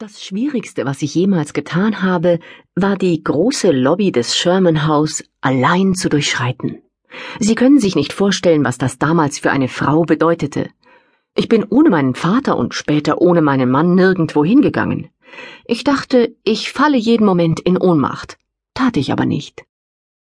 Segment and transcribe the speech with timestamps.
[0.00, 2.38] Das Schwierigste, was ich jemals getan habe,
[2.76, 6.82] war die große Lobby des Sherman House allein zu durchschreiten.
[7.40, 10.70] Sie können sich nicht vorstellen, was das damals für eine Frau bedeutete.
[11.34, 15.08] Ich bin ohne meinen Vater und später ohne meinen Mann nirgendwo hingegangen.
[15.64, 18.38] Ich dachte, ich falle jeden Moment in Ohnmacht,
[18.74, 19.64] tat ich aber nicht.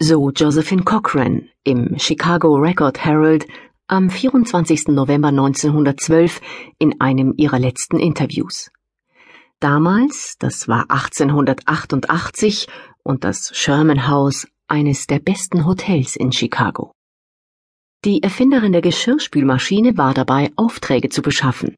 [0.00, 3.46] So Josephine Cochran im Chicago Record Herald
[3.86, 4.88] am 24.
[4.88, 6.40] November 1912
[6.80, 8.72] in einem ihrer letzten Interviews.
[9.64, 12.68] Damals, das war 1888
[13.02, 16.92] und das Sherman House eines der besten Hotels in Chicago.
[18.04, 21.76] Die Erfinderin der Geschirrspülmaschine war dabei, Aufträge zu beschaffen.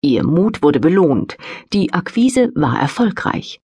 [0.00, 1.36] Ihr Mut wurde belohnt,
[1.72, 3.60] die Akquise war erfolgreich.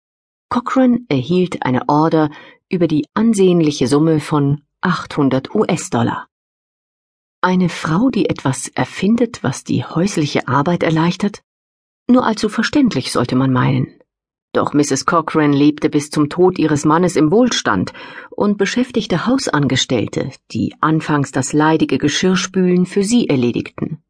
[0.50, 2.32] Cochrane erhielt eine Order
[2.68, 6.28] über die ansehnliche Summe von 800 US-Dollar.
[7.40, 11.44] Eine Frau, die etwas erfindet, was die häusliche Arbeit erleichtert?
[12.08, 13.88] Nur allzu verständlich sollte man meinen.
[14.54, 15.06] Doch Mrs.
[15.06, 17.92] Cochran lebte bis zum Tod ihres Mannes im Wohlstand
[18.30, 24.04] und beschäftigte Hausangestellte, die anfangs das leidige Geschirrspülen für sie erledigten.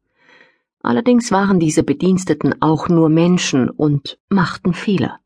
[0.82, 5.18] Allerdings waren diese Bediensteten auch nur Menschen und machten Fehler.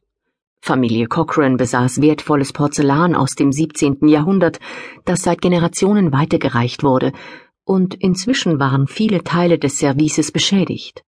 [0.60, 4.06] Familie Cochran besaß wertvolles Porzellan aus dem 17.
[4.06, 4.60] Jahrhundert,
[5.04, 7.12] das seit Generationen weitergereicht wurde,
[7.64, 11.04] und inzwischen waren viele Teile des Services beschädigt.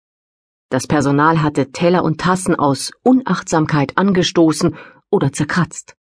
[0.71, 4.77] Das Personal hatte Teller und Tassen aus Unachtsamkeit angestoßen
[5.11, 5.97] oder zerkratzt.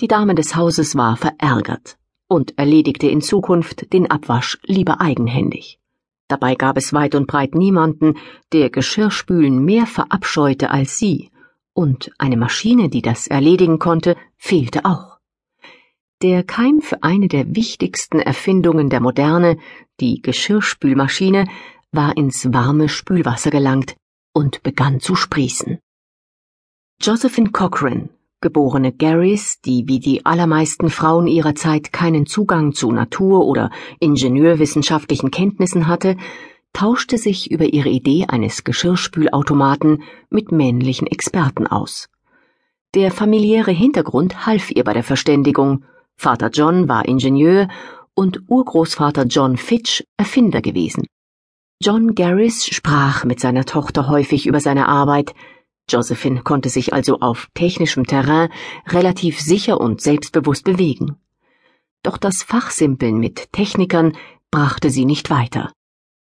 [0.00, 1.96] Die Dame des Hauses war verärgert
[2.28, 5.78] und erledigte in Zukunft den Abwasch lieber eigenhändig.
[6.28, 8.14] Dabei gab es weit und breit niemanden,
[8.52, 11.30] der Geschirrspülen mehr verabscheute als sie,
[11.72, 15.18] und eine Maschine, die das erledigen konnte, fehlte auch.
[16.22, 19.56] Der Keim für eine der wichtigsten Erfindungen der Moderne,
[20.00, 21.46] die Geschirrspülmaschine,
[21.92, 23.96] war ins warme Spülwasser gelangt
[24.32, 25.78] und begann zu sprießen.
[27.00, 28.10] Josephine Cochran,
[28.40, 33.70] geborene Garris, die wie die allermeisten Frauen ihrer Zeit keinen Zugang zu Natur- oder
[34.00, 36.16] ingenieurwissenschaftlichen Kenntnissen hatte,
[36.72, 42.08] tauschte sich über ihre Idee eines Geschirrspülautomaten mit männlichen Experten aus.
[42.94, 45.84] Der familiäre Hintergrund half ihr bei der Verständigung.
[46.16, 47.68] Vater John war Ingenieur
[48.14, 51.06] und Urgroßvater John Fitch Erfinder gewesen.
[51.82, 55.34] John Garris sprach mit seiner Tochter häufig über seine Arbeit.
[55.88, 58.50] Josephine konnte sich also auf technischem Terrain
[58.86, 61.16] relativ sicher und selbstbewusst bewegen.
[62.02, 64.14] Doch das Fachsimpeln mit Technikern
[64.50, 65.72] brachte sie nicht weiter.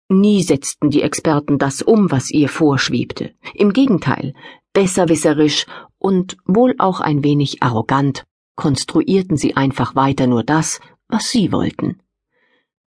[0.08, 3.34] Nie setzten die Experten das um, was ihr vorschwebte.
[3.56, 4.36] Im Gegenteil,
[4.74, 5.66] besserwisserisch
[5.98, 8.24] und wohl auch ein wenig arrogant
[8.56, 12.04] konstruierten sie einfach weiter nur das, was sie wollten.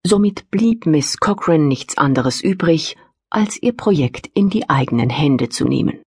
[0.08, 2.96] Somit blieb Miss Cochran nichts anderes übrig,
[3.32, 6.04] als ihr Projekt in die eigenen Hände zu nehmen.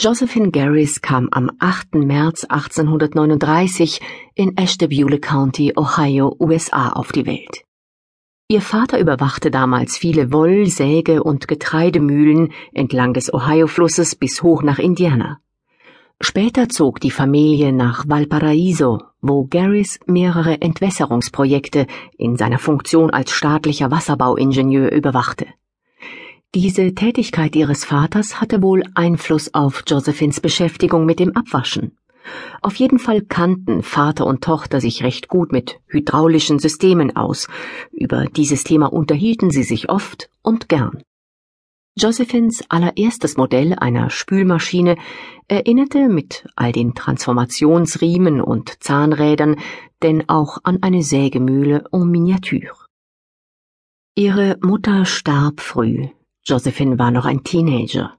[0.00, 1.94] Josephine Garris kam am 8.
[1.94, 4.00] März 1839
[4.34, 7.62] in Ashtabula County, Ohio, USA auf die Welt.
[8.48, 14.80] Ihr Vater überwachte damals viele Woll-, Säge- und Getreidemühlen entlang des Ohio-Flusses bis hoch nach
[14.80, 15.38] Indiana.
[16.26, 21.86] Später zog die Familie nach Valparaiso, wo Garris mehrere Entwässerungsprojekte
[22.16, 25.46] in seiner Funktion als staatlicher Wasserbauingenieur überwachte.
[26.54, 31.98] Diese Tätigkeit ihres Vaters hatte wohl Einfluss auf Josephines Beschäftigung mit dem Abwaschen.
[32.62, 37.48] Auf jeden Fall kannten Vater und Tochter sich recht gut mit hydraulischen Systemen aus.
[37.92, 41.02] Über dieses Thema unterhielten sie sich oft und gern.
[41.96, 44.96] Josephines allererstes Modell einer Spülmaschine
[45.46, 49.56] erinnerte mit all den Transformationsriemen und Zahnrädern
[50.02, 52.86] denn auch an eine Sägemühle en miniature.
[54.16, 56.08] Ihre Mutter starb früh.
[56.44, 58.18] Josephine war noch ein Teenager.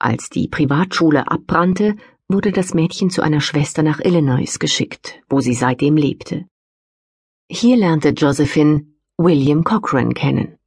[0.00, 1.96] Als die Privatschule abbrannte,
[2.28, 6.46] wurde das Mädchen zu einer Schwester nach Illinois geschickt, wo sie seitdem lebte.
[7.48, 8.86] Hier lernte Josephine
[9.16, 10.57] William Cochran kennen.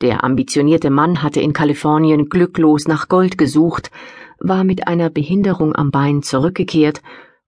[0.00, 3.90] Der ambitionierte Mann hatte in Kalifornien glücklos nach Gold gesucht,
[4.38, 7.02] war mit einer Behinderung am Bein zurückgekehrt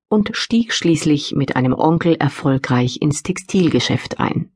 [0.08, 4.50] und stieg schließlich mit einem Onkel erfolgreich ins Textilgeschäft ein.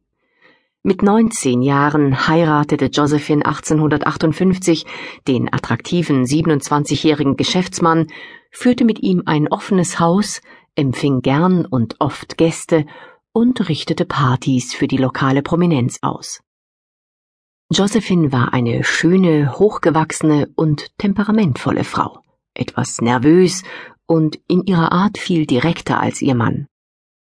[0.82, 4.86] Mit 19 Jahren heiratete Josephine 1858
[5.28, 8.06] den attraktiven 27-jährigen Geschäftsmann,
[8.50, 10.40] führte mit ihm ein offenes Haus,
[10.76, 12.86] empfing gern und oft Gäste
[13.32, 16.40] und richtete Partys für die lokale Prominenz aus.
[17.72, 22.18] Josephine war eine schöne, hochgewachsene und temperamentvolle Frau,
[22.52, 23.62] etwas nervös
[24.06, 26.66] und in ihrer Art viel direkter als ihr Mann.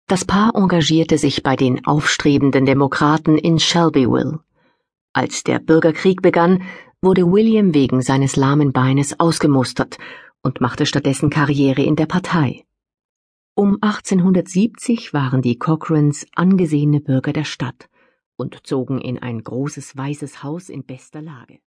[0.08, 4.40] Das Paar engagierte sich bei den aufstrebenden Demokraten in Shelbyville.
[5.12, 6.64] Als der Bürgerkrieg begann,
[7.02, 9.98] wurde William wegen seines lahmen Beines ausgemustert
[10.42, 12.64] und machte stattdessen Karriere in der Partei.
[13.54, 17.90] Um 1870 waren die Cochrans angesehene Bürger der Stadt
[18.42, 21.60] und zogen in ein großes weißes Haus in bester Lage.